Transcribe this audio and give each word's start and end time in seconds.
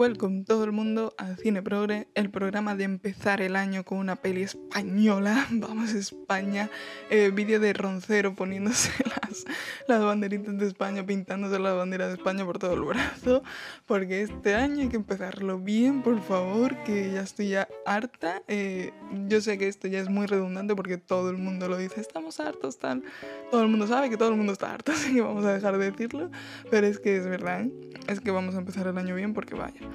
Welcome 0.00 0.44
todo 0.44 0.64
el 0.64 0.72
mundo 0.72 1.12
a 1.18 1.36
Cine 1.36 1.60
Progre, 1.60 2.08
el 2.14 2.30
programa 2.30 2.74
de 2.74 2.84
empezar 2.84 3.42
el 3.42 3.54
año 3.54 3.84
con 3.84 3.98
una 3.98 4.16
peli 4.16 4.44
española. 4.44 5.46
Vamos 5.50 5.92
a 5.92 5.98
España, 5.98 6.70
eh, 7.10 7.30
vídeo 7.30 7.60
de 7.60 7.74
Roncero 7.74 8.34
poniéndose 8.34 8.90
las, 9.04 9.44
las 9.86 10.02
banderitas 10.02 10.56
de 10.56 10.66
España, 10.68 11.04
pintándose 11.04 11.58
la 11.58 11.74
bandera 11.74 12.08
de 12.08 12.14
España 12.14 12.46
por 12.46 12.58
todo 12.58 12.72
el 12.72 12.80
brazo, 12.80 13.42
porque 13.84 14.22
este 14.22 14.54
año 14.54 14.80
hay 14.80 14.88
que 14.88 14.96
empezarlo 14.96 15.58
bien, 15.58 16.00
por 16.00 16.18
favor, 16.22 16.82
que 16.84 17.12
ya 17.12 17.20
estoy 17.20 17.50
ya 17.50 17.68
harta. 17.84 18.42
Eh, 18.48 18.94
yo 19.28 19.42
sé 19.42 19.58
que 19.58 19.68
esto 19.68 19.86
ya 19.86 20.00
es 20.00 20.08
muy 20.08 20.26
redundante 20.26 20.74
porque 20.74 20.96
todo 20.96 21.28
el 21.28 21.36
mundo 21.36 21.68
lo 21.68 21.76
dice, 21.76 22.00
estamos 22.00 22.40
hartos, 22.40 22.78
tal. 22.78 23.02
Todo 23.50 23.64
el 23.64 23.68
mundo 23.68 23.86
sabe 23.86 24.08
que 24.08 24.16
todo 24.16 24.30
el 24.30 24.36
mundo 24.36 24.54
está 24.54 24.72
harto, 24.72 24.92
así 24.96 25.12
que 25.12 25.20
vamos 25.20 25.44
a 25.44 25.52
dejar 25.52 25.76
de 25.76 25.90
decirlo, 25.90 26.30
pero 26.70 26.86
es 26.86 26.98
que 26.98 27.18
es 27.18 27.26
verdad, 27.26 27.64
¿eh? 27.64 27.70
es 28.08 28.20
que 28.20 28.30
vamos 28.30 28.54
a 28.54 28.58
empezar 28.60 28.86
el 28.86 28.96
año 28.96 29.14
bien 29.14 29.34
porque 29.34 29.54
vaya. 29.54 29.89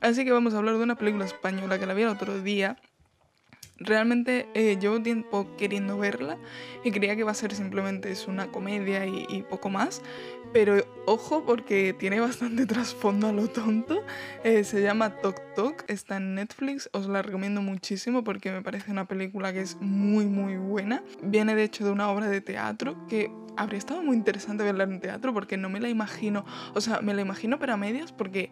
Así 0.00 0.24
que 0.24 0.32
vamos 0.32 0.54
a 0.54 0.58
hablar 0.58 0.76
de 0.76 0.82
una 0.82 0.96
película 0.96 1.24
española 1.24 1.78
que 1.78 1.86
la 1.86 1.94
vi 1.94 2.02
el 2.02 2.08
otro 2.08 2.40
día. 2.40 2.76
Realmente 3.80 4.48
eh, 4.54 4.76
llevo 4.80 5.00
tiempo 5.00 5.54
queriendo 5.56 5.96
verla 5.98 6.36
y 6.82 6.90
creía 6.90 7.14
que 7.14 7.20
iba 7.20 7.30
a 7.30 7.34
ser 7.34 7.54
simplemente 7.54 8.10
es 8.10 8.26
una 8.26 8.48
comedia 8.48 9.06
y, 9.06 9.44
poco 9.48 9.70
más. 9.70 10.02
Pero 10.52 10.84
ojo 11.06 11.44
porque 11.46 11.94
tiene 11.96 12.18
bastante 12.28 12.66
trasfondo 12.66 13.28
a 13.28 13.32
lo 13.32 13.46
tonto. 13.48 14.02
Eh, 14.42 14.64
se 14.64 14.82
llama 14.82 15.10
Tok 15.20 15.54
Tok, 15.54 15.84
está 15.86 16.16
en 16.16 16.34
Netflix, 16.34 16.90
os 16.92 17.06
la 17.06 17.22
recomiendo 17.22 17.62
muchísimo 17.62 18.24
porque 18.24 18.50
me 18.50 18.62
parece 18.62 18.90
una 18.90 19.06
película 19.06 19.52
que 19.52 19.60
es 19.60 19.76
muy 19.80 20.26
muy 20.26 20.56
buena. 20.56 21.04
Viene 21.22 21.54
de 21.54 21.62
hecho 21.62 21.84
de 21.84 21.92
una 21.92 22.10
obra 22.10 22.28
de 22.28 22.40
teatro 22.40 23.06
que 23.06 23.30
habría 23.56 23.78
estado 23.78 24.02
muy 24.02 24.16
interesante 24.16 24.64
verla 24.64 24.84
en 24.84 25.00
teatro 25.00 25.32
porque 25.34 25.56
no 25.56 25.68
me 25.68 25.80
la 25.80 25.88
imagino, 25.88 26.44
o 26.74 26.80
sea, 26.80 27.00
me 27.00 27.12
la 27.12 27.22
imagino 27.22 27.58
pero 27.58 27.74
a 27.74 27.76
medias 27.76 28.12
porque 28.12 28.50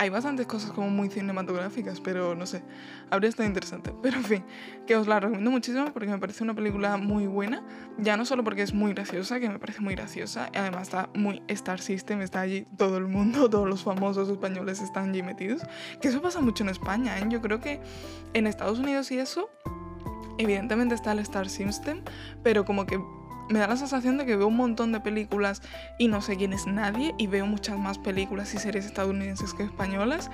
hay 0.00 0.10
bastantes 0.10 0.46
cosas 0.46 0.70
como 0.70 0.88
muy 0.88 1.10
cinematográficas, 1.10 2.00
pero 2.00 2.36
no 2.36 2.46
sé, 2.46 2.62
habría 3.10 3.28
estado 3.28 3.48
interesante. 3.48 3.92
Pero 4.02 4.16
en 4.16 4.24
fin, 4.24 4.44
que 4.86 4.94
os 4.96 5.08
la 5.08 5.18
recomiendo 5.18 5.50
muchísimo 5.50 5.92
porque 5.92 6.08
me 6.08 6.18
parece 6.18 6.44
una 6.44 6.54
película 6.54 6.96
muy 6.96 7.26
buena, 7.26 7.64
ya 7.98 8.16
no 8.16 8.24
solo 8.24 8.44
porque 8.44 8.62
es 8.62 8.72
muy 8.72 8.94
graciosa, 8.94 9.40
que 9.40 9.48
me 9.48 9.58
parece 9.58 9.80
muy 9.80 9.96
graciosa, 9.96 10.50
además 10.54 10.82
está 10.82 11.10
muy 11.14 11.42
Star 11.48 11.80
System, 11.80 12.22
está 12.22 12.40
allí 12.40 12.64
todo 12.76 12.96
el 12.96 13.08
mundo, 13.08 13.50
todos 13.50 13.68
los 13.68 13.82
famosos 13.82 14.28
españoles 14.28 14.80
están 14.80 15.10
allí 15.10 15.22
metidos, 15.22 15.62
que 16.00 16.08
eso 16.08 16.22
pasa 16.22 16.40
mucho 16.40 16.62
en 16.62 16.70
España, 16.70 17.18
¿eh? 17.18 17.24
yo 17.28 17.40
creo 17.40 17.60
que 17.60 17.80
en 18.34 18.46
Estados 18.46 18.78
Unidos 18.78 19.10
y 19.10 19.18
eso, 19.18 19.50
evidentemente 20.38 20.94
está 20.94 21.10
el 21.10 21.18
Star 21.18 21.48
System, 21.48 22.02
pero 22.44 22.64
como 22.64 22.86
que 22.86 23.00
me 23.48 23.58
da 23.58 23.66
la 23.66 23.76
sensación 23.76 24.18
de 24.18 24.26
que 24.26 24.36
veo 24.36 24.46
un 24.46 24.56
montón 24.56 24.92
de 24.92 25.00
películas 25.00 25.62
y 25.98 26.08
no 26.08 26.20
sé 26.20 26.36
quién 26.36 26.52
es 26.52 26.66
nadie 26.66 27.14
y 27.18 27.26
veo 27.26 27.46
muchas 27.46 27.78
más 27.78 27.98
películas 27.98 28.52
y 28.54 28.58
series 28.58 28.86
estadounidenses 28.86 29.54
que 29.54 29.62
españolas 29.62 30.30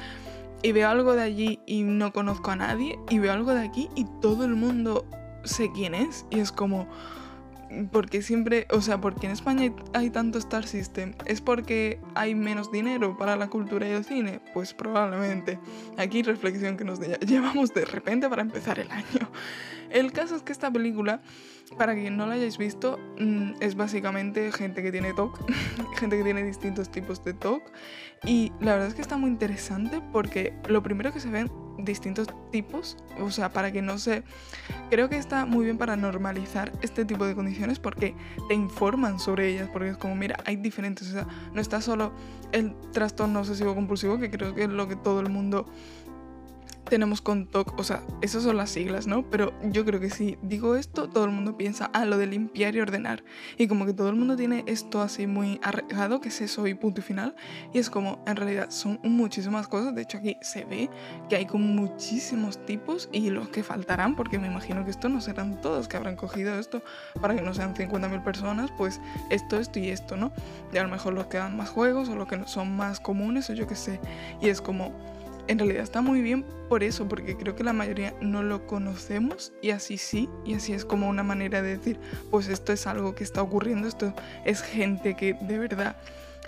y 0.62 0.72
veo 0.72 0.88
algo 0.88 1.14
de 1.14 1.22
allí 1.22 1.60
y 1.66 1.82
no 1.82 2.12
conozco 2.12 2.50
a 2.50 2.56
nadie 2.56 2.98
y 3.10 3.18
veo 3.18 3.32
algo 3.32 3.54
de 3.54 3.60
aquí 3.60 3.90
y 3.94 4.06
todo 4.20 4.44
el 4.44 4.54
mundo 4.54 5.06
sé 5.44 5.70
quién 5.72 5.94
es 5.94 6.24
y 6.30 6.40
es 6.40 6.52
como 6.52 6.88
porque 7.90 8.22
siempre, 8.22 8.66
o 8.70 8.80
sea, 8.80 9.00
porque 9.00 9.26
en 9.26 9.32
España 9.32 9.72
hay, 9.92 10.10
tanto 10.10 10.38
Star 10.38 10.66
System, 10.66 11.14
¿es 11.26 11.40
porque 11.40 12.00
hay 12.14 12.34
menos 12.34 12.70
dinero 12.70 13.16
para 13.16 13.36
la 13.36 13.48
cultura 13.48 13.88
y 13.88 13.92
el 13.92 14.04
cine? 14.04 14.40
Pues 14.52 14.74
probablemente. 14.74 15.58
Aquí 15.96 16.22
reflexión 16.22 16.76
que 16.76 16.84
nos 16.84 17.00
llevamos 17.26 17.74
de 17.74 17.84
repente 17.84 18.28
para 18.28 18.42
empezar 18.42 18.78
el 18.78 18.90
año. 18.90 19.30
El 19.90 20.12
caso 20.12 20.36
es 20.36 20.42
que 20.42 20.52
esta 20.52 20.70
película, 20.70 21.20
para 21.78 21.94
quien 21.94 22.16
no 22.16 22.26
la 22.26 22.34
hayáis 22.34 22.58
visto, 22.58 22.98
mm, 23.18 23.54
es 23.60 23.76
básicamente 23.76 24.50
gente 24.52 24.82
que 24.82 24.90
tiene 24.90 25.14
TOC, 25.14 25.38
gente 25.98 26.16
que 26.16 26.24
tiene 26.24 26.42
distintos 26.42 26.90
tipos 26.90 27.22
de 27.24 27.34
TOC. 27.34 27.62
Y 28.26 28.52
la 28.60 28.72
verdad 28.72 28.88
es 28.88 28.94
que 28.94 29.02
está 29.02 29.16
muy 29.16 29.30
interesante 29.30 30.00
porque 30.12 30.54
lo 30.68 30.82
primero 30.82 31.12
que 31.12 31.20
se 31.20 31.30
ven 31.30 31.50
distintos 31.78 32.28
tipos, 32.50 32.96
o 33.20 33.30
sea, 33.30 33.52
para 33.52 33.72
que 33.72 33.82
no 33.82 33.98
se... 33.98 34.22
Creo 34.90 35.08
que 35.08 35.16
está 35.16 35.46
muy 35.46 35.64
bien 35.64 35.78
para 35.78 35.96
normalizar 35.96 36.72
este 36.82 37.04
tipo 37.04 37.26
de 37.26 37.34
condiciones 37.34 37.78
porque 37.78 38.14
te 38.48 38.54
informan 38.54 39.18
sobre 39.18 39.48
ellas, 39.48 39.68
porque 39.72 39.90
es 39.90 39.96
como, 39.96 40.14
mira, 40.14 40.36
hay 40.44 40.56
diferentes, 40.56 41.08
o 41.08 41.12
sea, 41.12 41.26
no 41.52 41.60
está 41.60 41.80
solo 41.80 42.12
el 42.52 42.74
trastorno 42.92 43.40
obsesivo 43.40 43.74
compulsivo, 43.74 44.18
que 44.18 44.30
creo 44.30 44.54
que 44.54 44.64
es 44.64 44.70
lo 44.70 44.88
que 44.88 44.96
todo 44.96 45.20
el 45.20 45.30
mundo 45.30 45.66
tenemos 46.88 47.20
con 47.20 47.46
TOC, 47.46 47.78
o 47.78 47.84
sea, 47.84 48.02
esas 48.22 48.42
son 48.42 48.56
las 48.56 48.70
siglas, 48.70 49.06
¿no? 49.06 49.28
Pero 49.30 49.52
yo 49.62 49.84
creo 49.84 50.00
que 50.00 50.10
si 50.10 50.38
digo 50.42 50.76
esto, 50.76 51.08
todo 51.08 51.24
el 51.24 51.30
mundo 51.30 51.56
piensa, 51.56 51.90
ah, 51.92 52.04
lo 52.04 52.18
de 52.18 52.26
limpiar 52.26 52.74
y 52.74 52.80
ordenar. 52.80 53.24
Y 53.58 53.68
como 53.68 53.86
que 53.86 53.92
todo 53.92 54.08
el 54.08 54.16
mundo 54.16 54.36
tiene 54.36 54.64
esto 54.66 55.00
así 55.00 55.26
muy 55.26 55.60
arreglado, 55.62 56.20
que 56.20 56.28
es 56.28 56.40
eso 56.40 56.66
y 56.66 56.74
punto 56.74 57.00
y 57.00 57.04
final. 57.04 57.34
Y 57.72 57.78
es 57.78 57.90
como, 57.90 58.22
en 58.26 58.36
realidad, 58.36 58.70
son 58.70 59.00
muchísimas 59.02 59.68
cosas. 59.68 59.94
De 59.94 60.02
hecho, 60.02 60.18
aquí 60.18 60.36
se 60.42 60.64
ve 60.64 60.90
que 61.28 61.36
hay 61.36 61.46
como 61.46 61.66
muchísimos 61.66 62.64
tipos 62.66 63.08
y 63.12 63.30
los 63.30 63.48
que 63.48 63.62
faltarán, 63.62 64.16
porque 64.16 64.38
me 64.38 64.46
imagino 64.46 64.84
que 64.84 64.90
esto 64.90 65.08
no 65.08 65.20
serán 65.20 65.60
todos 65.60 65.88
que 65.88 65.96
habrán 65.96 66.16
cogido 66.16 66.58
esto 66.58 66.82
para 67.20 67.34
que 67.34 67.42
no 67.42 67.54
sean 67.54 67.74
50.000 67.74 68.22
personas, 68.22 68.70
pues 68.76 69.00
esto, 69.30 69.58
esto 69.58 69.78
y 69.78 69.90
esto, 69.90 70.16
¿no? 70.16 70.32
Y 70.72 70.78
a 70.78 70.82
lo 70.82 70.88
mejor 70.88 71.14
los 71.14 71.26
que 71.26 71.38
dan 71.38 71.56
más 71.56 71.70
juegos 71.70 72.08
o 72.08 72.16
los 72.16 72.28
que 72.28 72.40
son 72.46 72.76
más 72.76 73.00
comunes 73.00 73.48
o 73.50 73.54
yo 73.54 73.66
qué 73.66 73.74
sé. 73.74 74.00
Y 74.40 74.48
es 74.48 74.60
como 74.60 74.92
en 75.48 75.58
realidad 75.58 75.82
está 75.82 76.00
muy 76.00 76.20
bien 76.22 76.44
por 76.68 76.82
eso, 76.82 77.06
porque 77.08 77.36
creo 77.36 77.54
que 77.54 77.64
la 77.64 77.72
mayoría 77.72 78.14
no 78.20 78.42
lo 78.42 78.66
conocemos 78.66 79.52
y 79.62 79.70
así 79.70 79.98
sí, 79.98 80.28
y 80.44 80.54
así 80.54 80.72
es 80.72 80.84
como 80.84 81.08
una 81.08 81.22
manera 81.22 81.62
de 81.62 81.76
decir, 81.76 82.00
pues 82.30 82.48
esto 82.48 82.72
es 82.72 82.86
algo 82.86 83.14
que 83.14 83.24
está 83.24 83.42
ocurriendo, 83.42 83.86
esto 83.86 84.14
es 84.44 84.62
gente 84.62 85.14
que 85.14 85.34
de 85.34 85.58
verdad 85.58 85.96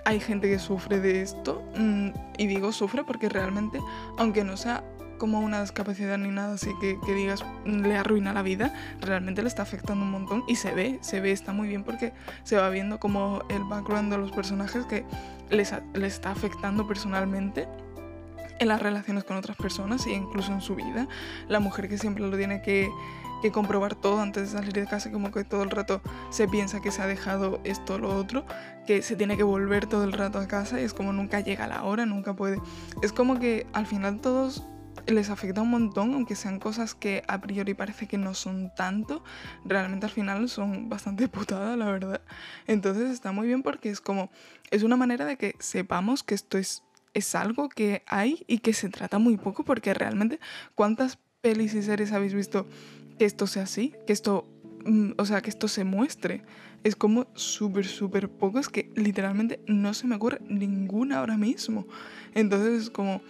hay 0.05 0.21
gente 0.21 0.49
que 0.49 0.59
sufre 0.59 1.01
de 1.01 1.23
esto, 1.23 1.62
mm, 1.77 2.11
y 2.39 2.47
digo 2.47 2.73
sufre 2.73 3.05
porque 3.05 3.29
realmente, 3.29 3.81
aunque 4.19 4.45
no 4.45 4.56
sea 4.56 4.85
como 5.19 5.41
una 5.41 5.62
discapacidad 5.62 6.19
ni 6.19 6.29
nada 6.29 6.55
así 6.55 6.71
que, 6.81 6.99
que, 7.05 7.15
digas 7.15 7.45
le 7.65 7.97
arruina 7.97 8.33
la 8.33 8.43
vida, 8.43 8.75
realmente 9.01 9.43
le 9.43 9.49
está 9.49 9.62
afectando 9.62 10.05
un 10.05 10.11
montón 10.11 10.45
y 10.47 10.56
se 10.56 10.73
ve, 10.73 10.99
se 11.01 11.21
ve, 11.21 11.33
está 11.33 11.53
muy 11.53 11.69
bien 11.69 11.85
porque 11.85 12.12
se 12.45 12.56
va 12.56 12.69
viendo 12.69 13.01
como 13.01 13.43
el 13.49 13.65
background 13.65 14.12
de 14.12 14.19
los 14.19 14.33
personajes 14.33 14.85
que 14.87 15.05
les, 15.51 15.73
les 15.95 16.15
está 16.15 16.31
afectando 16.31 16.87
personalmente 16.87 17.67
en 18.59 18.69
las 18.69 18.81
relaciones 18.81 19.25
con 19.25 19.37
otras 19.37 19.56
personas 19.56 20.06
e 20.06 20.12
incluso 20.12 20.53
en 20.53 20.61
su 20.61 20.75
vida. 20.75 21.09
La 21.49 21.61
mujer 21.61 21.89
que 21.89 21.99
siempre 21.99 22.27
lo 22.27 22.37
tiene 22.37 22.62
que, 22.62 22.91
que 23.43 23.53
comprobar 23.53 23.94
todo 23.94 24.21
antes 24.21 24.44
de 24.44 24.59
salir 24.59 24.72
de 24.72 24.87
casa, 24.87 25.11
como 25.11 25.31
que 25.31 25.44
todo 25.44 25.62
el 25.62 25.71
rato 25.71 26.00
se 26.31 26.49
piensa 26.49 26.81
que 26.81 26.91
se 26.91 27.03
ha 27.03 27.06
dejado 27.06 27.61
esto 27.65 27.94
o 27.94 27.99
lo 27.99 28.15
otro, 28.17 28.44
que 28.87 29.03
se 29.03 29.17
tiene 29.17 29.37
que 29.37 29.43
volver 29.43 29.87
todo 29.87 30.05
el 30.05 30.12
rato 30.12 30.39
a 30.39 30.49
casa 30.49 30.81
y 30.81 30.84
es 30.84 30.94
como 30.94 31.12
nunca 31.12 31.41
llega 31.41 31.67
la 31.67 31.84
hora, 31.84 32.06
nunca 32.06 32.34
puede. 32.34 32.61
Es 33.03 33.12
como 33.12 33.39
que 33.39 33.67
al 33.72 33.87
final 33.87 34.21
todos 34.21 34.65
les 35.06 35.31
afecta 35.31 35.62
un 35.62 35.71
montón, 35.71 36.15
aunque 36.15 36.34
sean 36.34 36.59
cosas 36.59 36.94
que 36.94 37.23
a 37.28 37.41
priori 37.41 37.75
parece 37.75 38.09
que 38.09 38.19
no 38.19 38.34
son 38.34 38.73
tanto, 38.75 39.23
realmente 39.65 40.06
al 40.06 40.12
final 40.12 40.49
son 40.49 40.88
bastante 40.88 41.28
putadas, 41.28 41.77
la 41.77 41.87
verdad. 41.87 42.21
Entonces 42.67 43.11
está 43.11 43.33
muy 43.33 43.47
bien 43.47 43.62
porque 43.62 43.91
es 43.91 44.00
como, 44.00 44.31
es 44.71 44.83
una 44.83 44.97
manera 44.97 45.25
de 45.25 45.37
que 45.37 45.55
sepamos 45.59 46.23
que 46.23 46.34
esto 46.34 46.59
es 46.59 46.83
es 47.16 47.34
algo 47.34 47.71
que 47.71 48.03
hay 48.06 48.44
y 48.47 48.59
que 48.59 48.75
se 48.75 48.91
trata 48.91 49.19
muy 49.19 49.38
poco 49.38 49.65
porque 49.65 49.94
realmente 49.94 50.38
cuántas 50.75 51.19
pelis 51.41 51.72
y 51.72 51.82
series 51.82 52.12
habéis 52.12 52.34
visto 52.34 52.66
que 53.19 53.25
esto 53.25 53.47
sea 53.47 53.62
así, 53.62 53.94
que 54.06 54.12
esto, 54.12 54.47
mm, 54.84 55.12
o 55.16 55.25
sea, 55.25 55.41
que 55.41 55.49
esto 55.49 55.66
se 55.66 55.84
muestre. 55.84 56.43
Es 56.84 56.94
como 56.94 57.26
súper, 57.34 57.87
súper 57.87 58.28
poco, 58.28 58.59
es 58.59 58.69
que 58.69 58.93
literalmente 58.97 59.60
no 59.66 59.94
se 59.94 60.06
me 60.06 60.16
ocurre 60.16 60.43
ninguna 60.47 61.21
ahora 61.21 61.38
mismo. 61.38 61.87
Entonces 62.34 62.82
es 62.82 62.91
como, 62.91 63.22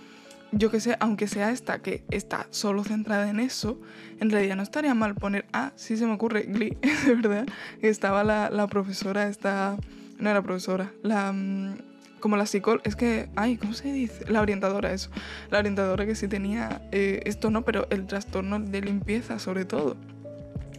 yo 0.51 0.69
que 0.73 0.81
sé, 0.81 0.97
aunque 0.99 1.29
sea 1.29 1.53
esta 1.53 1.81
que 1.81 2.03
está 2.11 2.49
solo 2.51 2.83
centrada 2.83 3.31
en 3.31 3.39
eso, 3.39 3.81
en 4.19 4.31
realidad 4.31 4.57
no 4.57 4.65
estaría 4.65 4.95
mal 4.95 5.15
poner, 5.15 5.47
ah, 5.53 5.73
sí 5.77 5.97
se 5.97 6.07
me 6.07 6.15
ocurre, 6.15 6.43
Glee, 6.43 6.77
de 7.07 7.15
verdad, 7.15 7.47
estaba 7.83 8.25
la, 8.25 8.51
la 8.51 8.67
profesora, 8.67 9.29
esta, 9.29 9.77
no 10.19 10.29
era 10.29 10.43
profesora, 10.43 10.93
la 11.03 11.33
mm, 11.33 11.86
como 12.21 12.37
la 12.37 12.47
psicóloga, 12.47 12.83
es 12.85 12.97
que, 12.97 13.29
ay, 13.37 13.57
¿cómo 13.57 13.73
se 13.73 13.93
dice? 13.93 14.25
La 14.31 14.41
orientadora, 14.41 14.93
eso. 14.93 15.11
La 15.51 15.59
orientadora 15.59 16.07
que 16.07 16.15
sí 16.15 16.29
tenía 16.29 16.83
eh, 16.93 17.21
esto, 17.25 17.51
no, 17.51 17.63
pero 17.65 17.87
el 17.91 18.07
trastorno 18.07 18.59
de 18.59 18.81
limpieza 18.81 19.39
sobre 19.39 19.65
todo. 19.65 19.97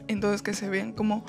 Entonces 0.07 0.41
que 0.41 0.53
se 0.53 0.69
vean 0.69 0.94
como 0.94 1.25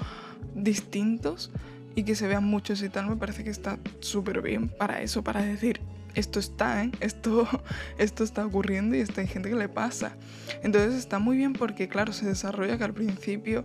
distintos 0.54 1.50
y 1.94 2.04
que 2.04 2.14
se 2.14 2.28
vean 2.28 2.44
muchos 2.44 2.82
y 2.82 2.88
tal, 2.88 3.08
me 3.08 3.16
parece 3.16 3.44
que 3.44 3.50
está 3.50 3.78
súper 4.00 4.40
bien 4.40 4.68
para 4.68 5.02
eso, 5.02 5.24
para 5.24 5.42
decir, 5.42 5.80
esto 6.14 6.38
está, 6.38 6.84
¿eh? 6.84 6.92
esto, 7.00 7.46
esto 7.98 8.24
está 8.24 8.44
ocurriendo 8.44 8.96
y 8.96 9.00
está, 9.00 9.20
hay 9.20 9.26
gente 9.26 9.48
que 9.48 9.56
le 9.56 9.68
pasa. 9.68 10.12
Entonces 10.62 10.94
está 10.94 11.18
muy 11.18 11.36
bien 11.36 11.52
porque, 11.52 11.88
claro, 11.88 12.12
se 12.12 12.26
desarrolla 12.26 12.78
que 12.78 12.84
al 12.84 12.94
principio 12.94 13.64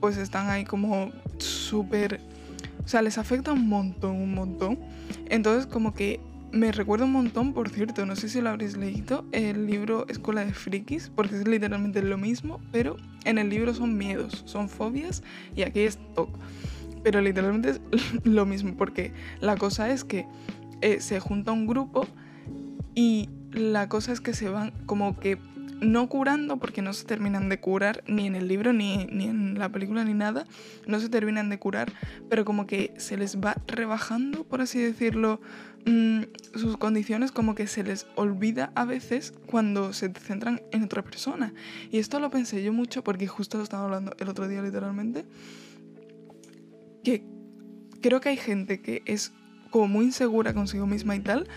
pues 0.00 0.16
están 0.16 0.50
ahí 0.50 0.64
como 0.64 1.12
súper 1.38 2.20
o 2.84 2.88
sea, 2.88 3.02
les 3.02 3.18
afecta 3.18 3.52
un 3.52 3.68
montón, 3.68 4.16
un 4.16 4.34
montón. 4.34 4.78
Entonces, 5.28 5.66
como 5.66 5.94
que 5.94 6.20
me 6.52 6.70
recuerda 6.70 7.04
un 7.04 7.12
montón, 7.12 7.52
por 7.52 7.68
cierto, 7.68 8.06
no 8.06 8.14
sé 8.14 8.28
si 8.28 8.40
lo 8.40 8.50
habréis 8.50 8.76
leído, 8.76 9.24
el 9.32 9.66
libro 9.66 10.06
Escuela 10.08 10.44
de 10.44 10.52
Frikis, 10.52 11.10
porque 11.14 11.36
es 11.36 11.48
literalmente 11.48 12.02
lo 12.02 12.16
mismo, 12.16 12.60
pero 12.70 12.96
en 13.24 13.38
el 13.38 13.50
libro 13.50 13.74
son 13.74 13.96
miedos, 13.98 14.42
son 14.46 14.68
fobias 14.68 15.22
y 15.56 15.62
aquí 15.62 15.80
es 15.80 15.98
TOC. 16.14 16.28
Pero 17.02 17.20
literalmente 17.20 17.70
es 17.70 17.80
lo 18.24 18.46
mismo, 18.46 18.76
porque 18.76 19.12
la 19.40 19.56
cosa 19.56 19.90
es 19.90 20.04
que 20.04 20.26
eh, 20.80 21.00
se 21.00 21.18
junta 21.18 21.52
un 21.52 21.66
grupo 21.66 22.06
y 22.94 23.28
la 23.50 23.88
cosa 23.88 24.12
es 24.12 24.20
que 24.20 24.34
se 24.34 24.48
van 24.48 24.72
como 24.86 25.18
que 25.18 25.38
no 25.84 26.08
curando 26.08 26.58
porque 26.58 26.82
no 26.82 26.92
se 26.92 27.04
terminan 27.04 27.48
de 27.48 27.60
curar 27.60 28.02
ni 28.06 28.26
en 28.26 28.34
el 28.34 28.48
libro 28.48 28.72
ni, 28.72 29.06
ni, 29.06 29.26
en 29.26 29.58
la 29.58 29.68
película 29.68 30.04
ni 30.04 30.14
nada, 30.14 30.46
no 30.86 31.00
se 31.00 31.08
terminan 31.08 31.50
de 31.50 31.58
curar, 31.58 31.92
pero 32.28 32.44
como 32.44 32.66
que 32.66 32.92
se 32.96 33.16
les 33.16 33.38
va 33.38 33.56
rebajando, 33.66 34.44
por 34.44 34.60
así 34.60 34.78
decirlo, 34.78 35.40
mmm, 35.86 36.22
sus 36.54 36.76
condiciones, 36.76 37.32
como 37.32 37.54
que 37.54 37.66
se 37.66 37.82
les 37.82 38.06
olvida 38.14 38.72
a 38.74 38.84
veces 38.84 39.32
cuando 39.46 39.92
se 39.92 40.12
centran 40.12 40.62
en 40.72 40.84
otra 40.84 41.02
persona. 41.02 41.54
Y 41.90 41.98
esto 41.98 42.20
lo 42.20 42.30
pensé 42.30 42.62
yo 42.62 42.72
mucho 42.72 43.04
porque 43.04 43.26
justo 43.26 43.58
lo 43.58 43.64
estaba 43.64 43.84
hablando 43.84 44.14
el 44.18 44.28
otro 44.28 44.48
día 44.48 44.62
literalmente, 44.62 45.24
que 47.02 47.24
creo 48.00 48.20
que 48.20 48.30
hay 48.30 48.36
gente 48.36 48.80
que 48.80 49.02
es 49.06 49.32
como 49.70 49.88
muy 49.88 50.06
insegura 50.06 50.54
consigo 50.54 50.86
misma 50.86 51.16
y 51.16 51.20
tal, 51.20 51.48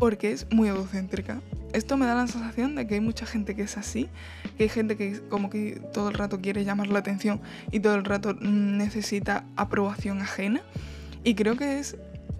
porque 0.00 0.32
es 0.32 0.46
muy 0.50 0.68
egocéntrica. 0.68 1.40
Esto 1.72 1.96
me 1.96 2.06
da 2.06 2.16
la 2.16 2.26
sensación 2.26 2.74
de 2.74 2.86
que 2.88 2.94
hay 2.94 3.00
mucha 3.00 3.26
gente 3.26 3.54
que 3.54 3.62
es 3.62 3.76
así, 3.76 4.08
que 4.56 4.64
hay 4.64 4.68
gente 4.68 4.96
que 4.96 5.20
como 5.28 5.50
que 5.50 5.80
todo 5.92 6.08
el 6.08 6.14
rato 6.14 6.40
quiere 6.40 6.64
llamar 6.64 6.88
la 6.88 6.98
atención 6.98 7.40
y 7.70 7.78
todo 7.78 7.94
el 7.94 8.04
rato 8.04 8.34
necesita 8.34 9.44
aprobación 9.54 10.20
ajena. 10.22 10.62
Y 11.22 11.34
creo 11.34 11.56
que 11.56 11.78
es 11.78 11.96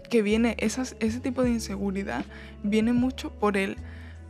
que 0.09 0.23
viene 0.23 0.57
ese 0.59 1.21
tipo 1.21 1.43
de 1.43 1.51
inseguridad, 1.51 2.25
viene 2.65 2.93
mucho 2.93 3.31
por 3.31 3.57
el 3.57 3.77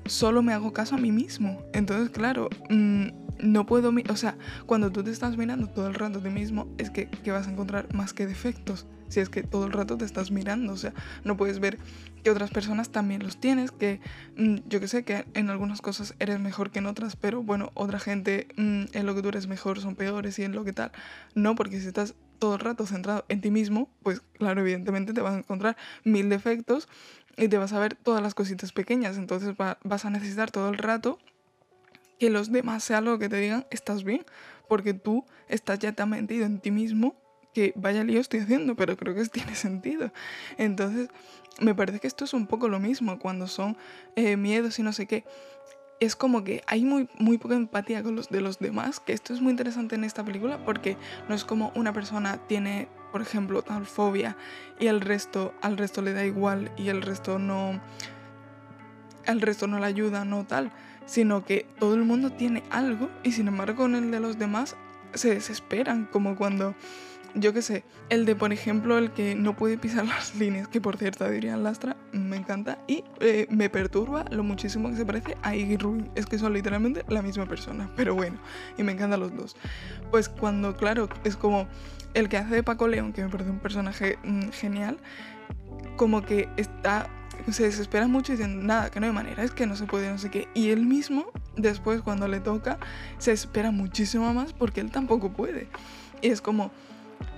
solo 0.07 0.43
me 0.43 0.53
hago 0.53 0.73
caso 0.73 0.97
a 0.97 0.99
mí 0.99 1.13
mismo. 1.13 1.63
Entonces, 1.73 2.11
claro, 2.11 2.51
mmm, 2.69 3.09
no 3.43 3.67
puedo, 3.67 3.93
o 4.09 4.17
sea, 4.17 4.37
cuando 4.67 4.91
tú 4.91 5.03
te 5.03 5.11
estás 5.11 5.37
mirando 5.37 5.69
todo 5.69 5.89
el 5.89 5.95
rato 5.95 6.19
a 6.19 6.23
ti 6.23 6.31
mismo, 6.31 6.69
es 6.79 6.91
que, 6.91 7.09
que 7.09 7.33
vas 7.33 7.47
a 7.47 7.51
encontrar 7.51 7.93
más 7.95 8.13
que 8.13 8.27
defectos 8.27 8.87
si 9.11 9.21
es 9.21 9.29
que 9.29 9.43
todo 9.43 9.67
el 9.67 9.73
rato 9.73 9.99
te 9.99 10.05
estás 10.05 10.31
mirando, 10.31 10.73
o 10.73 10.77
sea, 10.77 10.95
no 11.25 11.37
puedes 11.37 11.59
ver 11.59 11.79
que 12.23 12.31
otras 12.31 12.51
personas 12.51 12.91
también 12.91 13.23
los 13.23 13.39
tienes, 13.39 13.73
que 13.73 14.01
mm, 14.37 14.57
yo 14.69 14.81
que 14.81 14.89
sé, 14.89 15.05
que 15.05 15.27
en 15.35 15.51
algunas 15.51 15.83
cosas 15.83 16.15
eres 16.21 16.39
mejor 16.39 16.71
que 16.71 16.79
en 16.79 16.87
otras, 16.87 17.17
pero 17.17 17.43
bueno, 17.43 17.73
otra 17.75 17.99
gente 17.99 18.47
mm, 18.57 18.85
en 18.93 19.07
lo 19.07 19.15
que 19.15 19.23
tú 19.23 19.29
eres 19.29 19.49
mejor 19.49 19.81
son 19.81 19.97
peores 19.97 20.39
y 20.39 20.45
en 20.45 20.53
lo 20.53 20.65
que 20.65 20.73
tal. 20.73 20.93
No, 21.35 21.57
porque 21.57 21.81
si 21.81 21.89
estás 21.89 22.15
todo 22.39 22.55
el 22.55 22.61
rato 22.61 22.87
centrado 22.87 23.25
en 23.29 23.41
ti 23.41 23.51
mismo, 23.51 23.91
pues 24.03 24.23
claro, 24.39 24.61
evidentemente 24.61 25.13
te 25.13 25.21
vas 25.21 25.35
a 25.35 25.39
encontrar 25.39 25.77
mil 26.05 26.29
defectos 26.29 26.89
y 27.37 27.49
te 27.49 27.59
vas 27.59 27.73
a 27.73 27.81
ver 27.81 27.97
todas 27.97 28.23
las 28.23 28.35
cositas 28.35 28.73
pequeñas, 28.73 29.17
entonces 29.17 29.55
va, 29.61 29.79
vas 29.83 30.05
a 30.05 30.11
necesitar 30.11 30.51
todo 30.51 30.69
el 30.69 30.79
rato 30.79 31.19
que 32.21 32.31
los 32.31 32.53
demás 32.53 32.85
sea 32.85 32.99
algo 32.99 33.19
que 33.19 33.31
te 33.31 33.37
digan, 33.39 33.67
estás 33.71 34.05
bien, 34.05 34.25
porque 34.69 34.93
tú 34.93 35.25
estás 35.49 35.79
ya 35.79 35.93
tan 35.93 36.11
metido 36.11 36.45
en 36.45 36.61
ti 36.61 36.71
mismo 36.71 37.17
que 37.55 37.73
vaya 37.75 38.05
lío 38.05 38.21
estoy 38.21 38.41
haciendo, 38.41 38.77
pero 38.77 38.97
creo 38.97 39.15
que 39.15 39.25
tiene 39.29 39.55
sentido. 39.57 40.13
Entonces, 40.59 41.09
me 41.61 41.75
parece 41.75 41.99
que 41.99 42.07
esto 42.07 42.25
es 42.25 42.35
un 42.35 42.47
poco 42.47 42.69
lo 42.69 42.79
mismo 42.79 43.19
cuando 43.19 43.49
son 43.49 43.77
eh, 44.15 44.37
miedos 44.37 44.79
y 44.79 44.83
no 44.83 44.93
sé 44.93 45.07
qué. 45.07 45.25
Es 45.99 46.15
como 46.15 46.45
que 46.45 46.63
hay 46.67 46.85
muy, 46.85 47.09
muy 47.19 47.39
poca 47.39 47.55
empatía 47.55 48.03
con 48.03 48.17
los 48.17 48.29
de 48.29 48.43
los 48.43 48.59
demás, 48.59 49.01
que 49.01 49.13
esto 49.13 49.35
es 49.35 49.41
muy 49.41 49.51
interesante 49.51 49.95
en 49.95 50.05
esta 50.05 50.23
película 50.23 50.63
porque 50.65 50.97
no 51.29 51.35
es 51.35 51.45
como 51.45 51.73
una 51.75 51.93
persona 51.93 52.39
tiene, 52.47 52.89
por 53.13 53.23
ejemplo, 53.23 53.63
tal 53.63 53.87
fobia 53.87 54.37
y 54.79 54.89
resto, 54.91 55.55
al 55.63 55.77
resto 55.77 56.01
le 56.01 56.13
da 56.13 56.25
igual 56.25 56.71
y 56.79 56.89
el 56.89 57.03
resto 57.03 57.39
no, 57.39 57.81
el 59.31 59.41
resto 59.41 59.67
no 59.67 59.79
le 59.79 59.87
ayuda, 59.87 60.25
no 60.25 60.45
tal, 60.45 60.71
sino 61.07 61.45
que 61.45 61.67
todo 61.79 61.95
el 61.95 62.05
mundo 62.05 62.31
tiene 62.31 62.63
algo 62.71 63.09
y 63.23 63.33
sin 63.33 63.49
embargo 63.49 63.77
con 63.77 63.95
el 63.95 64.11
de 64.11 64.21
los 64.21 64.39
demás 64.39 64.77
se 65.15 65.35
desesperan, 65.35 66.07
como 66.07 66.37
cuando 66.37 66.75
yo 67.35 67.53
qué 67.53 67.63
sé, 67.63 67.85
el 68.09 68.25
de, 68.25 68.35
por 68.35 68.53
ejemplo, 68.53 68.99
el 68.99 69.13
que 69.13 69.35
no 69.35 69.55
puede 69.57 69.79
pisar 69.79 70.05
las 70.07 70.35
líneas, 70.35 70.69
que 70.69 70.81
por 70.81 70.97
cierto, 70.97 71.25
Adrián 71.25 71.63
Lastra 71.63 71.97
me 72.13 72.37
encanta 72.37 72.79
y 72.87 73.05
eh, 73.21 73.47
me 73.51 73.71
perturba 73.71 74.25
lo 74.31 74.43
muchísimo 74.43 74.91
que 74.91 74.97
se 74.97 75.07
parece 75.07 75.37
a 75.43 75.55
Iggy 75.55 75.77
Rubin. 75.77 76.11
Es 76.15 76.27
que 76.27 76.39
son 76.39 76.53
literalmente 76.53 77.05
la 77.09 77.23
misma 77.23 77.47
persona, 77.47 77.91
pero 77.97 78.15
bueno, 78.15 78.39
y 78.77 78.83
me 78.83 78.93
encantan 78.93 79.21
los 79.21 79.35
dos. 79.37 79.57
Pues 80.11 80.29
cuando, 80.29 80.77
claro, 80.77 81.09
es 81.25 81.37
como 81.37 81.69
el 82.15 82.29
que 82.29 82.39
hace 82.39 82.57
de 82.57 82.63
Paco 82.63 82.89
León, 82.89 83.13
que 83.13 83.23
me 83.23 83.29
parece 83.29 83.51
un 83.51 83.61
personaje 83.61 84.19
mm, 84.25 84.49
genial, 84.51 84.99
como 85.97 86.23
que 86.23 86.49
está 86.57 87.09
se 87.53 87.65
desespera 87.65 88.07
mucho 88.07 88.33
diciendo, 88.33 88.63
nada, 88.63 88.91
que 88.91 89.01
no 89.01 89.07
hay 89.07 89.13
manera, 89.13 89.43
es 89.43 89.51
que 89.51 89.67
no 89.67 89.77
se 89.77 89.87
puede, 89.87 90.11
no 90.11 90.19
sé 90.19 90.31
qué. 90.31 90.49
Y 90.55 90.71
él 90.71 90.87
mismo, 90.87 91.27
después 91.57 92.03
cuando 92.03 92.29
le 92.29 92.41
toca, 92.41 92.79
se 93.19 93.33
espera 93.33 93.71
muchísimo 93.71 94.33
más 94.35 94.53
porque 94.53 94.81
él 94.81 94.91
tampoco 94.91 95.31
puede. 95.31 95.69
Y 96.23 96.29
es 96.29 96.41
como, 96.41 96.71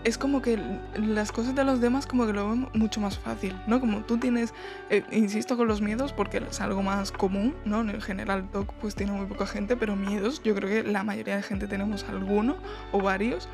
es 0.04 0.18
como 0.18 0.42
que 0.42 0.58
las 0.96 1.30
cosas 1.32 1.54
de 1.54 1.64
los 1.64 1.80
demás 1.80 2.06
como 2.06 2.26
que 2.26 2.32
lo 2.32 2.48
ven 2.48 2.68
mucho 2.74 3.00
más 3.00 3.18
fácil, 3.18 3.54
¿no? 3.66 3.80
Como 3.80 4.00
tú 4.00 4.18
tienes, 4.18 4.52
eh, 4.90 5.04
insisto 5.12 5.56
con 5.56 5.68
los 5.68 5.80
miedos 5.80 6.12
porque 6.12 6.38
es 6.38 6.60
algo 6.60 6.82
más 6.82 7.12
común, 7.12 7.54
¿no? 7.64 7.80
En 7.80 8.00
general 8.00 8.48
TOC 8.50 8.72
pues 8.74 8.94
tiene 8.94 9.12
muy 9.12 9.26
poca 9.26 9.46
gente, 9.46 9.76
pero 9.76 9.96
miedos 9.96 10.42
yo 10.42 10.54
creo 10.54 10.68
que 10.68 10.88
la 10.88 11.04
mayoría 11.04 11.36
de 11.36 11.42
gente 11.42 11.66
tenemos 11.68 12.04
alguno 12.04 12.56
o 12.90 13.00
varios, 13.00 13.48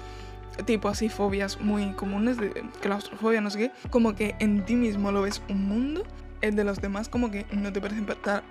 tipo 0.65 0.89
así 0.89 1.09
fobias 1.09 1.61
muy 1.61 1.93
comunes, 1.93 2.39
de 2.39 2.65
claustrofobia, 2.81 3.41
no 3.41 3.51
sé 3.51 3.59
qué, 3.59 3.73
como 3.91 4.15
que 4.15 4.35
en 4.39 4.65
ti 4.65 4.75
mismo 4.75 5.13
lo 5.13 5.23
ves 5.23 5.43
un 5.49 5.67
mundo, 5.67 6.05
el 6.41 6.57
de 6.57 6.65
los 6.65 6.81
demás 6.81 7.09
como 7.09 7.31
que 7.31 7.47
no 7.53 7.73
te 7.73 7.81
parece 7.81 8.01
impactar. 8.01 8.43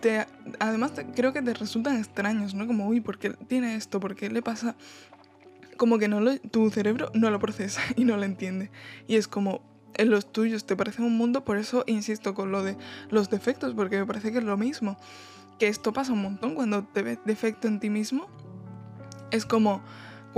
Te, 0.00 0.26
además 0.58 0.92
creo 1.14 1.32
que 1.32 1.40
te 1.40 1.54
resultan 1.54 1.96
extraños, 1.96 2.54
¿no? 2.54 2.66
Como, 2.66 2.86
uy, 2.86 3.00
¿por 3.00 3.18
qué 3.18 3.30
tiene 3.30 3.74
esto? 3.74 4.00
¿Por 4.00 4.14
qué 4.14 4.28
le 4.28 4.42
pasa 4.42 4.76
como 5.78 5.98
que 5.98 6.08
no 6.08 6.20
lo, 6.20 6.38
tu 6.38 6.68
cerebro 6.68 7.10
no 7.14 7.30
lo 7.30 7.38
procesa 7.38 7.80
y 7.96 8.04
no 8.04 8.18
lo 8.18 8.24
entiende. 8.24 8.70
Y 9.06 9.16
es 9.16 9.26
como, 9.26 9.62
en 9.94 10.10
los 10.10 10.30
tuyos 10.30 10.66
te 10.66 10.76
parece 10.76 11.00
un 11.00 11.16
mundo, 11.16 11.44
por 11.44 11.56
eso 11.56 11.84
insisto 11.86 12.34
con 12.34 12.52
lo 12.52 12.62
de 12.62 12.76
los 13.08 13.30
defectos, 13.30 13.72
porque 13.72 13.98
me 13.98 14.04
parece 14.04 14.30
que 14.30 14.38
es 14.38 14.44
lo 14.44 14.58
mismo. 14.58 14.98
Que 15.58 15.68
esto 15.68 15.92
pasa 15.92 16.12
un 16.12 16.22
montón 16.22 16.54
cuando 16.54 16.84
te 16.84 17.02
ves 17.02 17.18
defecto 17.24 17.66
en 17.66 17.80
ti 17.80 17.88
mismo. 17.88 18.26
Es 19.30 19.46
como 19.46 19.82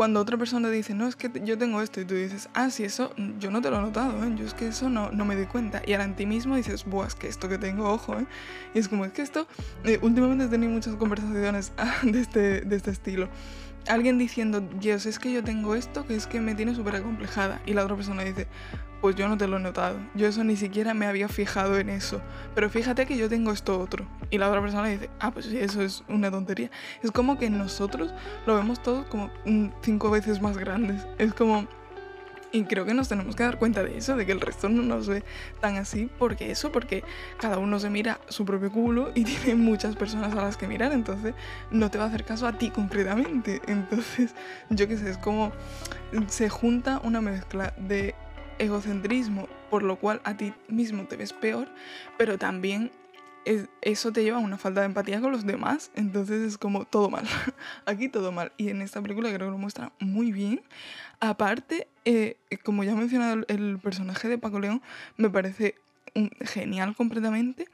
cuando 0.00 0.18
otra 0.18 0.38
persona 0.38 0.70
dice, 0.70 0.94
no, 0.94 1.06
es 1.08 1.14
que 1.14 1.30
yo 1.44 1.58
tengo 1.58 1.82
esto, 1.82 2.00
y 2.00 2.06
tú 2.06 2.14
dices, 2.14 2.48
ah, 2.54 2.70
sí, 2.70 2.84
eso 2.84 3.12
yo 3.38 3.50
no 3.50 3.60
te 3.60 3.68
lo 3.68 3.76
he 3.76 3.82
notado, 3.82 4.24
¿eh? 4.24 4.32
yo 4.34 4.46
es 4.46 4.54
que 4.54 4.68
eso 4.68 4.88
no, 4.88 5.10
no 5.10 5.26
me 5.26 5.36
doy 5.36 5.44
cuenta. 5.44 5.82
Y 5.86 5.92
ahora 5.92 6.04
en 6.04 6.16
ti 6.16 6.24
mismo 6.24 6.56
dices, 6.56 6.86
buah, 6.86 7.06
es 7.06 7.14
que 7.14 7.28
esto 7.28 7.50
que 7.50 7.58
tengo, 7.58 7.86
ojo, 7.86 8.18
¿eh? 8.18 8.24
Y 8.72 8.78
es 8.78 8.88
como, 8.88 9.04
es 9.04 9.12
que 9.12 9.20
esto, 9.20 9.46
eh, 9.84 9.98
últimamente 10.00 10.44
he 10.46 10.48
tenido 10.48 10.72
muchas 10.72 10.96
conversaciones 10.96 11.72
de 12.02 12.18
este, 12.18 12.62
de 12.62 12.76
este 12.76 12.90
estilo 12.90 13.28
alguien 13.90 14.18
diciendo, 14.18 14.60
Dios, 14.60 15.06
es 15.06 15.18
que 15.18 15.32
yo 15.32 15.42
tengo 15.42 15.74
esto 15.74 16.06
que 16.06 16.14
es 16.14 16.26
que 16.26 16.40
me 16.40 16.54
tiene 16.54 16.74
súper 16.74 16.96
acomplejada. 16.96 17.60
Y 17.66 17.74
la 17.74 17.84
otra 17.84 17.96
persona 17.96 18.22
dice, 18.22 18.46
pues 19.00 19.16
yo 19.16 19.28
no 19.28 19.36
te 19.36 19.46
lo 19.46 19.56
he 19.56 19.60
notado. 19.60 19.98
Yo 20.14 20.26
eso 20.26 20.44
ni 20.44 20.56
siquiera 20.56 20.94
me 20.94 21.06
había 21.06 21.28
fijado 21.28 21.78
en 21.78 21.88
eso. 21.88 22.20
Pero 22.54 22.70
fíjate 22.70 23.06
que 23.06 23.16
yo 23.16 23.28
tengo 23.28 23.50
esto 23.52 23.78
otro. 23.80 24.06
Y 24.30 24.38
la 24.38 24.48
otra 24.48 24.60
persona 24.60 24.88
dice, 24.88 25.10
ah, 25.18 25.30
pues 25.30 25.46
sí, 25.46 25.58
eso 25.58 25.82
es 25.82 26.04
una 26.08 26.30
tontería. 26.30 26.70
Es 27.02 27.10
como 27.10 27.38
que 27.38 27.50
nosotros 27.50 28.12
lo 28.46 28.54
vemos 28.54 28.82
todos 28.82 29.06
como 29.06 29.30
cinco 29.82 30.10
veces 30.10 30.40
más 30.40 30.56
grandes. 30.56 31.06
Es 31.18 31.34
como 31.34 31.66
y 32.52 32.64
creo 32.64 32.84
que 32.84 32.94
nos 32.94 33.08
tenemos 33.08 33.36
que 33.36 33.42
dar 33.42 33.58
cuenta 33.58 33.82
de 33.82 33.96
eso, 33.96 34.16
de 34.16 34.26
que 34.26 34.32
el 34.32 34.40
resto 34.40 34.68
no 34.68 34.82
nos 34.82 35.08
ve 35.08 35.22
tan 35.60 35.76
así, 35.76 36.10
porque 36.18 36.50
eso, 36.50 36.72
porque 36.72 37.04
cada 37.38 37.58
uno 37.58 37.78
se 37.78 37.90
mira 37.90 38.20
su 38.28 38.44
propio 38.44 38.70
culo 38.70 39.10
y 39.14 39.24
tiene 39.24 39.54
muchas 39.54 39.96
personas 39.96 40.32
a 40.32 40.42
las 40.42 40.56
que 40.56 40.66
mirar, 40.66 40.92
entonces 40.92 41.34
no 41.70 41.90
te 41.90 41.98
va 41.98 42.04
a 42.04 42.08
hacer 42.08 42.24
caso 42.24 42.46
a 42.46 42.52
ti 42.58 42.70
concretamente. 42.70 43.60
Entonces, 43.66 44.34
yo 44.68 44.88
qué 44.88 44.96
sé, 44.96 45.10
es 45.10 45.18
como 45.18 45.52
se 46.28 46.48
junta 46.48 47.00
una 47.02 47.20
mezcla 47.20 47.74
de 47.76 48.14
egocentrismo, 48.58 49.48
por 49.70 49.82
lo 49.82 49.96
cual 49.96 50.20
a 50.24 50.36
ti 50.36 50.52
mismo 50.68 51.04
te 51.04 51.16
ves 51.16 51.32
peor, 51.32 51.68
pero 52.18 52.38
también 52.38 52.90
eso 53.44 54.12
te 54.12 54.22
lleva 54.22 54.38
a 54.38 54.40
una 54.40 54.58
falta 54.58 54.80
de 54.80 54.86
empatía 54.86 55.20
con 55.20 55.32
los 55.32 55.46
demás, 55.46 55.90
entonces 55.94 56.42
es 56.42 56.58
como 56.58 56.84
todo 56.84 57.10
mal, 57.10 57.26
aquí 57.86 58.08
todo 58.08 58.32
mal. 58.32 58.52
Y 58.56 58.68
en 58.68 58.82
esta 58.82 59.00
película 59.00 59.28
creo 59.28 59.48
que 59.48 59.52
lo 59.52 59.58
muestra 59.58 59.92
muy 59.98 60.32
bien. 60.32 60.62
Aparte, 61.20 61.88
eh, 62.04 62.36
como 62.64 62.84
ya 62.84 62.92
he 62.92 62.94
mencionado, 62.94 63.44
el 63.48 63.78
personaje 63.78 64.28
de 64.28 64.38
Paco 64.38 64.60
León 64.60 64.82
me 65.16 65.30
parece 65.30 65.74
genial 66.40 66.94
completamente, 66.96 67.66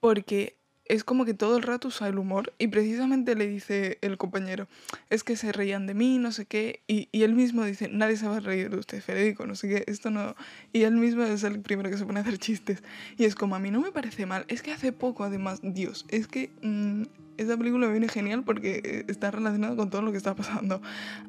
porque 0.00 0.56
es 0.88 1.04
como 1.04 1.24
que 1.24 1.34
todo 1.34 1.56
el 1.56 1.62
rato 1.62 1.88
usa 1.88 2.08
el 2.08 2.18
humor 2.18 2.52
y 2.58 2.68
precisamente 2.68 3.34
le 3.34 3.46
dice 3.46 3.98
el 4.02 4.16
compañero, 4.16 4.68
es 5.10 5.24
que 5.24 5.36
se 5.36 5.52
reían 5.52 5.86
de 5.86 5.94
mí, 5.94 6.18
no 6.18 6.32
sé 6.32 6.46
qué, 6.46 6.80
y, 6.86 7.08
y, 7.12 7.22
él 7.22 7.34
mismo 7.34 7.64
dice, 7.64 7.88
nadie 7.88 8.16
se 8.16 8.28
va 8.28 8.36
a 8.36 8.40
reír 8.40 8.70
de 8.70 8.78
usted, 8.78 9.02
Federico, 9.02 9.46
no 9.46 9.54
sé 9.54 9.68
qué, 9.68 9.84
esto 9.86 10.10
no... 10.10 10.34
Y 10.72 10.82
él 10.82 10.96
mismo 10.96 11.22
es 11.24 11.44
el 11.44 11.60
primero 11.60 11.90
que 11.90 11.98
se 11.98 12.04
pone 12.04 12.20
a 12.20 12.22
hacer 12.22 12.38
chistes. 12.38 12.82
Y 13.16 13.24
es 13.24 13.34
como, 13.34 13.56
a 13.56 13.58
mí 13.58 13.70
no 13.70 13.80
me 13.80 13.92
parece 13.92 14.26
mal, 14.26 14.44
es 14.48 14.62
que 14.62 14.72
hace 14.72 14.92
poco 14.92 15.24
además, 15.24 15.60
Dios, 15.62 16.06
es 16.08 16.28
que 16.28 16.50
mmm, 16.62 17.04
esta 17.36 17.56
película 17.56 17.88
viene 17.88 18.08
genial 18.08 18.44
porque 18.44 19.04
está 19.08 19.30
relacionada 19.30 19.76
con 19.76 19.90
todo 19.90 20.02
lo 20.02 20.10
que 20.10 20.18
está 20.18 20.34
pasando. 20.34 20.80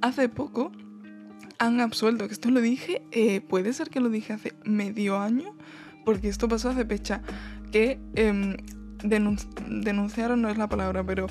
Hace 0.02 0.30
poco 0.30 0.72
han 1.60 1.82
absuelto, 1.82 2.28
que 2.28 2.34
esto 2.34 2.52
lo 2.52 2.62
dije, 2.62 3.02
eh, 3.12 3.42
puede 3.42 3.74
ser 3.74 3.90
que 3.90 4.00
lo 4.00 4.10
dije 4.10 4.34
hace 4.34 4.54
medio 4.64 5.20
año, 5.20 5.56
porque 6.06 6.30
esto 6.30 6.48
pasó 6.48 6.70
hace 6.70 6.86
fecha, 6.86 7.22
que... 7.72 8.00
Eh, 8.16 8.58
denunciaron 9.04 10.42
no 10.42 10.50
es 10.50 10.58
la 10.58 10.68
palabra, 10.68 11.04
pero 11.04 11.28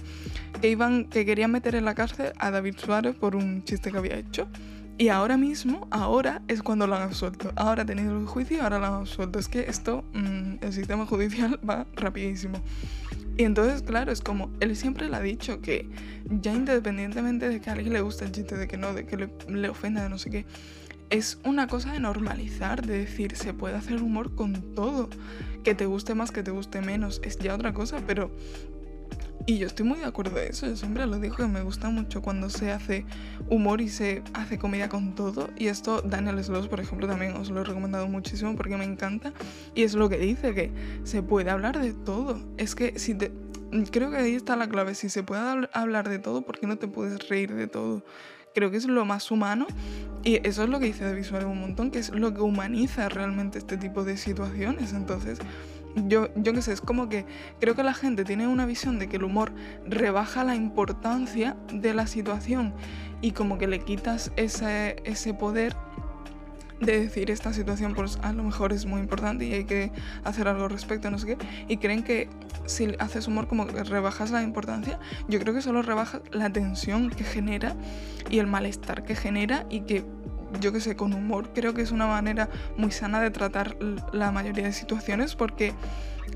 que 0.60 0.70
iban, 0.70 1.04
que 1.04 1.24
querían 1.24 1.50
meter 1.50 1.74
en 1.74 1.84
la 1.84 1.94
cárcel 1.94 2.32
a 2.38 2.50
David 2.50 2.76
Suárez 2.78 3.14
por 3.14 3.36
un 3.36 3.64
chiste 3.64 3.90
que 3.90 3.98
había 3.98 4.16
hecho. 4.16 4.48
Y 4.98 5.08
ahora 5.08 5.36
mismo, 5.36 5.86
ahora 5.90 6.40
es 6.48 6.62
cuando 6.62 6.86
lo 6.86 6.96
han 6.96 7.02
absuelto. 7.02 7.52
Ahora 7.54 7.82
ha 7.82 7.86
tenido 7.86 8.18
el 8.18 8.26
juicio, 8.26 8.62
ahora 8.62 8.78
lo 8.78 8.86
han 8.86 8.94
absuelto. 8.94 9.38
Es 9.38 9.48
que 9.48 9.66
esto, 9.68 10.04
mm, 10.14 10.64
el 10.64 10.72
sistema 10.72 11.04
judicial 11.04 11.60
va 11.68 11.86
rapidísimo. 11.96 12.62
Y 13.36 13.44
entonces, 13.44 13.82
claro, 13.82 14.10
es 14.10 14.22
como, 14.22 14.50
él 14.60 14.74
siempre 14.76 15.10
le 15.10 15.16
ha 15.16 15.20
dicho 15.20 15.60
que 15.60 15.86
ya 16.24 16.54
independientemente 16.54 17.50
de 17.50 17.60
que 17.60 17.68
a 17.68 17.74
alguien 17.74 17.92
le 17.92 18.00
guste 18.00 18.24
el 18.24 18.32
chiste, 18.32 18.56
de 18.56 18.66
que 18.66 18.78
no, 18.78 18.94
de 18.94 19.04
que 19.04 19.18
le, 19.18 19.28
le 19.48 19.68
ofenda, 19.68 20.02
de 20.02 20.08
no 20.08 20.16
sé 20.16 20.30
qué, 20.30 20.46
es 21.10 21.38
una 21.44 21.66
cosa 21.66 21.92
de 21.92 22.00
normalizar, 22.00 22.84
de 22.84 22.98
decir, 22.98 23.36
se 23.36 23.54
puede 23.54 23.76
hacer 23.76 24.02
humor 24.02 24.34
con 24.34 24.74
todo. 24.74 25.08
Que 25.62 25.74
te 25.74 25.86
guste 25.86 26.14
más, 26.14 26.30
que 26.30 26.42
te 26.42 26.50
guste 26.50 26.80
menos, 26.80 27.20
es 27.24 27.38
ya 27.38 27.54
otra 27.54 27.72
cosa, 27.72 28.00
pero... 28.06 28.30
Y 29.48 29.58
yo 29.58 29.68
estoy 29.68 29.86
muy 29.86 30.00
de 30.00 30.06
acuerdo 30.06 30.34
de 30.34 30.48
eso, 30.48 30.66
yo 30.66 30.74
siempre 30.74 31.06
lo 31.06 31.20
digo 31.20 31.36
que 31.36 31.46
me 31.46 31.62
gusta 31.62 31.88
mucho 31.88 32.20
cuando 32.20 32.50
se 32.50 32.72
hace 32.72 33.06
humor 33.48 33.80
y 33.80 33.88
se 33.88 34.24
hace 34.34 34.58
comedia 34.58 34.88
con 34.88 35.14
todo. 35.14 35.50
Y 35.56 35.68
esto 35.68 36.02
Daniel 36.02 36.42
Sloss, 36.42 36.66
por 36.66 36.80
ejemplo, 36.80 37.06
también 37.06 37.36
os 37.36 37.50
lo 37.50 37.60
he 37.60 37.64
recomendado 37.64 38.08
muchísimo 38.08 38.56
porque 38.56 38.76
me 38.76 38.84
encanta. 38.84 39.32
Y 39.76 39.84
es 39.84 39.94
lo 39.94 40.08
que 40.08 40.18
dice, 40.18 40.52
que 40.52 40.72
se 41.04 41.22
puede 41.22 41.50
hablar 41.50 41.80
de 41.80 41.92
todo. 41.92 42.40
Es 42.56 42.74
que 42.74 42.98
si 42.98 43.14
te... 43.14 43.30
Creo 43.92 44.10
que 44.10 44.16
ahí 44.16 44.34
está 44.34 44.56
la 44.56 44.68
clave, 44.68 44.96
si 44.96 45.08
se 45.08 45.22
puede 45.22 45.68
hablar 45.72 46.08
de 46.08 46.18
todo, 46.18 46.42
¿por 46.42 46.58
qué 46.58 46.66
no 46.66 46.76
te 46.76 46.88
puedes 46.88 47.28
reír 47.28 47.54
de 47.54 47.68
todo? 47.68 48.02
Creo 48.56 48.70
que 48.70 48.78
es 48.78 48.86
lo 48.86 49.04
más 49.04 49.30
humano 49.30 49.66
y 50.24 50.40
eso 50.48 50.64
es 50.64 50.70
lo 50.70 50.80
que 50.80 50.86
dice 50.86 51.04
de 51.04 51.14
Visual 51.14 51.44
un 51.44 51.60
montón, 51.60 51.90
que 51.90 51.98
es 51.98 52.08
lo 52.08 52.32
que 52.32 52.40
humaniza 52.40 53.10
realmente 53.10 53.58
este 53.58 53.76
tipo 53.76 54.02
de 54.02 54.16
situaciones. 54.16 54.94
Entonces, 54.94 55.38
yo, 55.94 56.30
yo 56.36 56.54
qué 56.54 56.62
sé, 56.62 56.72
es 56.72 56.80
como 56.80 57.10
que 57.10 57.26
creo 57.60 57.74
que 57.76 57.82
la 57.82 57.92
gente 57.92 58.24
tiene 58.24 58.48
una 58.48 58.64
visión 58.64 58.98
de 58.98 59.08
que 59.08 59.16
el 59.16 59.24
humor 59.24 59.52
rebaja 59.86 60.42
la 60.42 60.54
importancia 60.54 61.54
de 61.70 61.92
la 61.92 62.06
situación 62.06 62.72
y 63.20 63.32
como 63.32 63.58
que 63.58 63.66
le 63.66 63.80
quitas 63.80 64.32
ese, 64.36 64.96
ese 65.04 65.34
poder 65.34 65.76
de 66.80 67.00
decir 67.00 67.30
esta 67.30 67.52
situación 67.52 67.94
pues 67.94 68.18
a 68.22 68.32
lo 68.32 68.42
mejor 68.42 68.72
es 68.72 68.86
muy 68.86 69.00
importante 69.00 69.46
y 69.46 69.54
hay 69.54 69.64
que 69.64 69.92
hacer 70.24 70.48
algo 70.48 70.64
al 70.64 70.70
respecto, 70.70 71.10
no 71.10 71.18
sé 71.18 71.26
qué, 71.26 71.38
y 71.68 71.78
creen 71.78 72.02
que 72.02 72.28
si 72.66 72.94
haces 72.98 73.28
humor 73.28 73.48
como 73.48 73.66
que 73.66 73.82
rebajas 73.84 74.30
la 74.30 74.42
importancia, 74.42 74.98
yo 75.28 75.38
creo 75.40 75.54
que 75.54 75.62
solo 75.62 75.82
rebajas 75.82 76.22
la 76.32 76.50
tensión 76.50 77.10
que 77.10 77.24
genera 77.24 77.74
y 78.30 78.38
el 78.38 78.46
malestar 78.46 79.04
que 79.04 79.14
genera 79.14 79.66
y 79.70 79.80
que 79.80 80.04
yo 80.60 80.72
que 80.72 80.80
sé, 80.80 80.96
con 80.96 81.12
humor 81.12 81.50
creo 81.54 81.74
que 81.74 81.82
es 81.82 81.90
una 81.90 82.06
manera 82.06 82.48
muy 82.76 82.90
sana 82.90 83.20
de 83.20 83.30
tratar 83.30 83.76
la 84.12 84.30
mayoría 84.30 84.64
de 84.64 84.72
situaciones 84.72 85.34
porque 85.34 85.74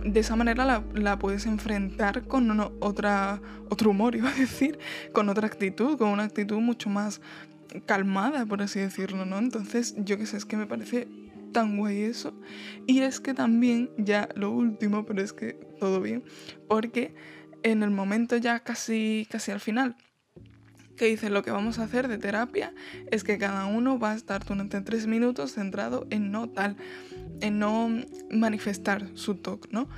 de 0.05 0.21
esa 0.21 0.37
manera 0.37 0.83
la, 0.95 1.19
puedes 1.19 1.47
enfrentar 1.47 2.23
con 2.23 2.61
otra, 2.81 3.41
otro 3.69 3.91
humor, 3.91 4.17
iba 4.17 4.31
a 4.31 4.35
decir, 4.35 4.79
con 5.13 5.29
otra 5.29 5.47
actitud, 5.47 5.99
con 5.99 6.09
una 6.09 6.25
actitud 6.25 6.59
mucho 6.59 6.89
más 6.89 7.21
calmada, 7.87 8.47
por 8.47 8.63
así 8.63 8.81
decirlo, 8.81 9.25
¿no? 9.25 9.39
Entonces, 9.39 9.95
yo 9.99 10.19
qué 10.19 10.27
sé, 10.27 10.37
es 10.37 10.45
que 10.45 10.57
me 10.57 10.67
parece 10.67 11.09
tan 11.53 11.77
guay 11.77 12.03
eso. 12.03 12.35
Y 12.87 13.01
es 13.01 13.21
que 13.21 13.35
también, 13.35 13.91
ya 13.99 14.29
lo 14.35 14.51
último, 14.51 15.05
pero 15.07 15.23
es 15.23 15.33
que 15.33 15.55
todo 15.79 16.01
bien, 16.01 16.25
porque 16.69 17.15
en 17.63 17.83
el 17.83 17.91
momento 17.91 18.37
ya 18.37 18.61
casi, 18.61 19.27
casi 19.31 19.51
al 19.51 19.61
final, 19.61 19.97
que 20.97 21.07
dice 21.07 21.31
lo 21.31 21.43
que 21.43 21.51
vamos 21.51 21.79
a 21.79 21.85
hacer 21.85 22.09
de 22.09 22.19
terapia 22.19 22.75
es 23.11 23.25
que 23.25 23.39
cada 23.39 23.65
uno 23.65 23.99
va 23.99 24.13
a 24.13 24.17
estar 24.17 24.45
durante 24.45 24.81
tres 24.83 25.07
minutos 25.07 25.55
centrado 25.55 26.07
en 26.11 26.31
no 26.31 26.51
tal, 26.51 26.77
en 27.41 27.59
no 27.59 27.89
manifestar 28.31 29.09
su 29.15 29.37
talk, 29.37 29.69
¿no? 29.71 29.89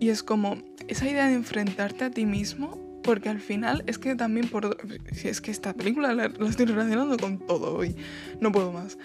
Y 0.00 0.08
es 0.08 0.24
como 0.24 0.58
esa 0.88 1.08
idea 1.08 1.28
de 1.28 1.34
enfrentarte 1.34 2.04
a 2.04 2.10
ti 2.10 2.26
mismo 2.26 2.87
porque 3.08 3.30
al 3.30 3.40
final 3.40 3.84
es 3.86 3.96
que 3.96 4.14
también 4.16 4.48
por... 4.48 4.76
Es 5.22 5.40
que 5.40 5.50
esta 5.50 5.72
película 5.72 6.12
la, 6.12 6.26
estoy 6.46 6.66
relacionando 6.66 7.16
con 7.16 7.38
todo 7.38 7.74
hoy. 7.74 7.96
No 8.38 8.52
puedo 8.52 8.70
más. 8.70 8.98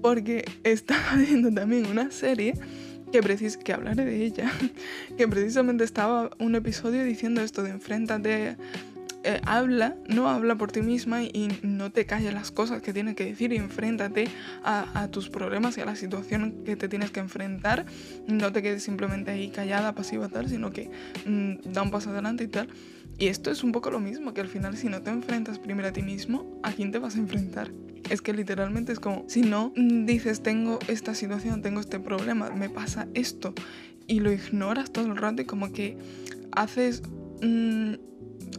Porque 0.00 0.46
estaba 0.64 1.16
viendo 1.16 1.52
también 1.52 1.84
una 1.84 2.10
serie 2.10 2.54
que, 3.12 3.20
precis 3.20 3.58
que 3.58 3.74
hablaré 3.74 4.06
de 4.06 4.24
ella. 4.24 4.50
Que 5.18 5.28
precisamente 5.28 5.84
estaba 5.84 6.30
un 6.38 6.54
episodio 6.54 7.04
diciendo 7.04 7.42
esto 7.42 7.62
de 7.62 7.68
enfréntate 7.68 8.56
eh, 9.22 9.40
habla, 9.44 9.96
no 10.08 10.28
habla 10.28 10.56
por 10.56 10.72
ti 10.72 10.80
misma 10.80 11.22
y, 11.22 11.48
no 11.62 11.90
te 11.90 12.06
calles 12.06 12.32
las 12.32 12.50
cosas 12.50 12.80
que 12.80 12.92
tienes 12.92 13.16
que 13.16 13.24
decir 13.26 13.52
y 13.52 13.56
enfréntate 13.56 14.28
a, 14.64 15.08
tus 15.10 15.28
problemas 15.28 15.76
y 15.76 15.82
a 15.82 15.84
la 15.84 15.96
situación 15.96 16.64
que 16.64 16.76
te 16.76 16.88
tienes 16.88 17.10
que 17.10 17.20
enfrentar. 17.20 17.84
No 18.26 18.52
te 18.52 18.62
quedes 18.62 18.82
simplemente 18.82 19.30
ahí 19.30 19.50
callada, 19.50 19.94
pasiva, 19.94 20.28
tal, 20.28 20.48
sino 20.48 20.70
que 20.70 20.90
mm, 21.26 21.72
da 21.72 21.82
un 21.82 21.90
paso 21.90 22.10
adelante 22.10 22.44
y 22.44 22.48
tal. 22.48 22.68
Y 23.18 23.26
esto 23.26 23.50
es 23.50 23.62
un 23.62 23.72
poco 23.72 23.90
lo 23.90 24.00
mismo, 24.00 24.32
que 24.32 24.40
al 24.40 24.48
final 24.48 24.76
si 24.76 24.88
no 24.88 25.02
te 25.02 25.10
enfrentas 25.10 25.58
primero 25.58 25.88
a 25.88 25.92
ti 25.92 26.02
mismo, 26.02 26.58
¿a 26.62 26.72
quién 26.72 26.90
te 26.90 26.98
vas 26.98 27.16
a 27.16 27.18
enfrentar? 27.18 27.70
Es 28.08 28.22
que 28.22 28.32
literalmente 28.32 28.92
es 28.92 29.00
como, 29.00 29.24
si 29.28 29.42
no 29.42 29.74
mm, 29.76 30.06
dices, 30.06 30.42
tengo 30.42 30.78
esta 30.88 31.14
situación, 31.14 31.60
tengo 31.60 31.80
este 31.80 32.00
problema, 32.00 32.50
me 32.50 32.70
pasa 32.70 33.06
esto, 33.12 33.52
y 34.06 34.20
lo 34.20 34.32
ignoras 34.32 34.90
todo 34.90 35.06
el 35.06 35.16
rato 35.16 35.42
y 35.42 35.44
como 35.44 35.72
que 35.72 35.98
haces... 36.52 37.02
Mm, 37.42 37.94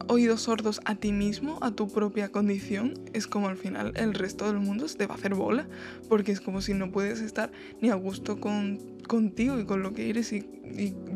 oídos 0.08 0.42
sordos 0.42 0.80
a 0.84 0.94
ti 0.94 1.12
mismo, 1.12 1.58
a 1.62 1.70
tu 1.70 1.88
propia 1.88 2.30
condición, 2.30 2.94
es 3.12 3.26
como 3.26 3.48
al 3.48 3.56
final 3.56 3.92
el 3.96 4.14
resto 4.14 4.46
del 4.46 4.60
mundo 4.60 4.88
se 4.88 4.98
te 4.98 5.06
va 5.06 5.14
a 5.14 5.18
hacer 5.18 5.34
bola, 5.34 5.68
porque 6.08 6.32
es 6.32 6.40
como 6.40 6.60
si 6.60 6.74
no 6.74 6.90
puedes 6.90 7.20
estar 7.20 7.52
ni 7.80 7.90
a 7.90 7.94
gusto 7.94 8.40
con, 8.40 8.78
contigo 9.06 9.58
y 9.58 9.64
con 9.64 9.82
lo 9.82 9.92
que 9.92 10.10
eres 10.10 10.32
y, 10.32 10.46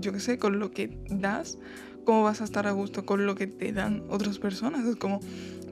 yo 0.00 0.12
qué 0.12 0.20
sé, 0.20 0.38
con 0.38 0.58
lo 0.58 0.70
que 0.70 0.98
das, 1.08 1.58
¿cómo 2.04 2.22
vas 2.22 2.40
a 2.40 2.44
estar 2.44 2.66
a 2.66 2.72
gusto 2.72 3.06
con 3.06 3.26
lo 3.26 3.34
que 3.34 3.46
te 3.46 3.72
dan 3.72 4.04
otras 4.08 4.38
personas? 4.38 4.86
Es 4.86 4.96
como, 4.96 5.20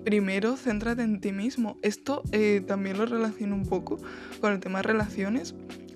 primero 0.05 0.57
céntrate 0.57 1.03
en 1.03 1.21
ti 1.21 1.33
mismo. 1.33 1.79
Esto 1.83 2.23
eh, 2.33 2.63
también 2.67 2.99
lo 2.99 3.07
relaciono 3.07 3.55
un 3.55 3.67
poco 3.67 3.99
con 4.41 4.53
el 4.53 4.61
tema 4.61 4.79
de 4.79 4.85
relaciones, 4.85 5.55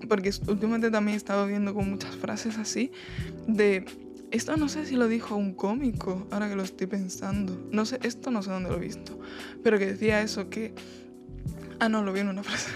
porque 0.09 0.31
últimamente 0.47 0.91
también 0.91 1.15
he 1.15 1.19
estado 1.19 1.47
viendo 1.47 1.75
con 1.75 1.91
muchas 1.91 2.17
frases 2.17 2.59
así 2.59 2.91
de 3.47 3.85
esto 4.31 4.57
no 4.57 4.69
sé 4.69 4.87
si 4.87 4.97
lo 4.97 5.09
dijo 5.09 5.37
un 5.37 5.55
cómico, 5.55 6.27
ahora 6.31 6.49
que 6.49 6.57
lo 6.57 6.63
estoy 6.63 6.87
pensando. 6.87 7.59
No 7.71 7.85
sé, 7.85 7.99
esto 8.03 8.31
no 8.31 8.43
sé 8.43 8.51
dónde 8.51 8.71
lo 8.71 8.77
he 8.77 8.81
visto. 8.81 9.19
Pero 9.63 9.79
que 9.79 9.87
decía 9.87 10.21
eso, 10.23 10.51
que... 10.51 10.75
Ah, 11.81 11.89
no, 11.89 12.03
lo 12.03 12.13
vi 12.13 12.21
en 12.21 12.29
una 12.29 12.43
frase. 12.45 12.71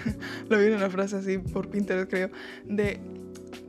lo 0.48 0.58
vi 0.58 0.66
en 0.66 0.74
una 0.74 0.90
frase 0.90 1.16
así 1.16 1.38
por 1.38 1.68
Pinterest, 1.68 2.08
creo. 2.08 2.30
De 2.64 3.00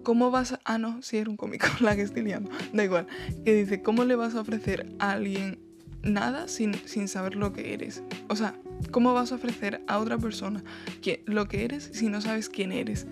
¿cómo 0.04 0.32
vas 0.32 0.54
a... 0.54 0.60
Ah, 0.66 0.78
no, 0.78 1.02
sí 1.02 1.18
era 1.18 1.30
un 1.30 1.38
cómico, 1.38 1.68
la 1.80 1.96
que 1.96 2.04
estoy 2.04 2.24
liando. 2.24 2.52
Da 2.72 2.84
igual. 2.84 3.08
Que 3.44 3.56
dice, 3.56 3.82
¿cómo 3.82 4.04
le 4.04 4.16
vas 4.16 4.36
a 4.36 4.42
ofrecer 4.42 4.94
a 5.00 5.12
alguien 5.12 5.60
nada 6.04 6.48
sin, 6.48 6.74
sin 6.86 7.08
saber 7.08 7.36
lo 7.36 7.54
que 7.54 7.74
eres? 7.74 8.04
O 8.30 8.36
sea, 8.36 8.56
¿cómo 8.92 9.14
vas 9.14 9.32
a 9.32 9.36
ofrecer 9.36 9.82
a 9.88 9.98
otra 9.98 10.18
persona 10.18 10.64
que, 11.02 11.24
lo 11.26 11.48
que 11.48 11.66
eres 11.66 11.90
si 11.94 12.10
no 12.10 12.22
sabes 12.22 12.50
quién 12.50 12.72
eres? 12.72 13.08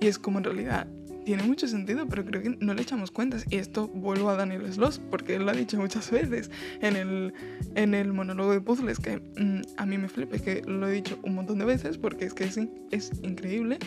Y 0.00 0.08
es 0.08 0.18
como 0.18 0.38
en 0.38 0.44
realidad 0.44 0.88
tiene 1.24 1.42
mucho 1.42 1.68
sentido, 1.68 2.06
pero 2.06 2.24
creo 2.24 2.42
que 2.42 2.56
no 2.60 2.74
le 2.74 2.82
echamos 2.82 3.10
cuentas. 3.10 3.44
Y 3.50 3.56
esto 3.56 3.88
vuelvo 3.88 4.30
a 4.30 4.36
Daniel 4.36 4.72
Sloss, 4.72 5.00
porque 5.10 5.36
él 5.36 5.44
lo 5.44 5.50
ha 5.50 5.54
dicho 5.54 5.78
muchas 5.78 6.10
veces 6.10 6.50
en 6.80 6.96
el, 6.96 7.34
en 7.74 7.94
el 7.94 8.12
monólogo 8.12 8.52
de 8.52 8.60
puzzles, 8.60 8.98
que 8.98 9.18
mm, 9.18 9.62
a 9.76 9.86
mí 9.86 9.98
me 9.98 10.08
flipa, 10.08 10.38
que 10.38 10.62
lo 10.66 10.88
he 10.88 10.92
dicho 10.92 11.18
un 11.22 11.34
montón 11.34 11.58
de 11.58 11.64
veces, 11.64 11.98
porque 11.98 12.24
es 12.24 12.34
que 12.34 12.44
es, 12.44 12.58
es 12.90 13.12
increíble. 13.22 13.78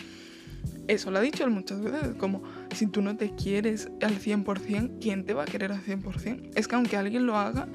Eso 0.88 1.10
lo 1.10 1.18
ha 1.18 1.20
dicho 1.20 1.44
él 1.44 1.50
muchas 1.50 1.80
veces, 1.80 2.14
como 2.16 2.42
si 2.74 2.86
tú 2.86 3.02
no 3.02 3.16
te 3.16 3.34
quieres 3.34 3.88
al 4.02 4.18
100%, 4.18 4.98
¿quién 5.00 5.24
te 5.24 5.34
va 5.34 5.42
a 5.42 5.46
querer 5.46 5.72
al 5.72 5.82
100%? 5.82 6.50
Es 6.54 6.68
que 6.68 6.74
aunque 6.74 6.96
alguien 6.96 7.26
lo 7.26 7.36
haga, 7.36 7.68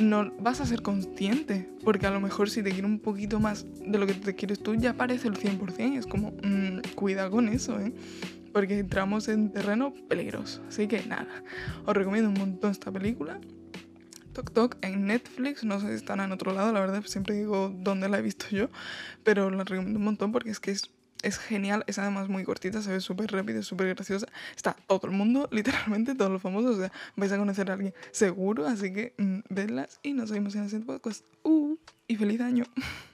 no 0.00 0.32
vas 0.40 0.60
a 0.60 0.66
ser 0.66 0.82
consciente, 0.82 1.68
porque 1.84 2.06
a 2.06 2.10
lo 2.10 2.20
mejor 2.20 2.50
si 2.50 2.62
te 2.62 2.70
quiere 2.70 2.86
un 2.86 2.98
poquito 3.00 3.40
más 3.40 3.66
de 3.84 3.98
lo 3.98 4.06
que 4.06 4.14
te 4.14 4.34
quieres 4.34 4.60
tú, 4.60 4.74
ya 4.74 4.94
parece 4.94 5.28
el 5.28 5.34
100%, 5.34 5.98
es 5.98 6.06
como, 6.06 6.32
mmm, 6.42 6.80
cuida 6.94 7.30
con 7.30 7.48
eso, 7.48 7.80
¿eh? 7.80 7.92
Porque 8.52 8.78
entramos 8.78 9.28
en 9.28 9.52
terreno 9.52 9.94
peligroso. 10.08 10.62
Así 10.68 10.88
que 10.88 11.02
nada, 11.04 11.28
os 11.86 11.94
recomiendo 11.94 12.30
un 12.30 12.38
montón 12.38 12.70
esta 12.70 12.90
película. 12.90 13.40
Tok 14.32 14.52
Tok 14.52 14.76
en 14.82 15.06
Netflix, 15.06 15.64
no 15.64 15.80
sé 15.80 15.88
si 15.88 15.94
están 15.94 16.20
en 16.20 16.30
otro 16.30 16.52
lado, 16.52 16.72
la 16.72 16.78
verdad 16.80 17.02
siempre 17.04 17.34
digo 17.34 17.74
dónde 17.74 18.08
la 18.08 18.18
he 18.18 18.22
visto 18.22 18.46
yo, 18.50 18.68
pero 19.24 19.50
la 19.50 19.64
recomiendo 19.64 19.98
un 19.98 20.04
montón 20.04 20.30
porque 20.30 20.50
es 20.50 20.60
que 20.60 20.70
es, 20.70 21.38
genial, 21.38 21.82
es 21.88 21.98
además 21.98 22.28
muy 22.28 22.44
cortita, 22.44 22.80
se 22.80 22.92
ve 22.92 23.00
súper 23.00 23.32
rápida, 23.32 23.62
súper 23.62 23.88
graciosa. 23.94 24.28
Está 24.54 24.76
todo 24.86 25.08
el 25.08 25.12
mundo, 25.12 25.48
literalmente 25.52 26.14
todos 26.14 26.30
los 26.30 26.40
famosos, 26.40 26.76
o 26.76 26.78
sea, 26.78 26.92
vais 27.16 27.32
a 27.32 27.38
conocer 27.38 27.68
a 27.70 27.74
alguien 27.74 27.94
seguro, 28.12 28.66
así 28.66 28.92
que 28.92 29.14
mmm, 29.18 29.40
vedlas 29.48 29.98
y 30.04 30.12
nos 30.12 30.30
vemos 30.30 30.54
en 30.54 30.62
el 30.62 30.68
siguiente 30.68 30.92
podcast. 30.92 31.24
Uh, 31.42 31.76
y 32.06 32.14
feliz 32.14 32.40
año. 32.40 32.64